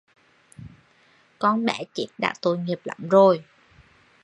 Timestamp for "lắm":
2.85-3.09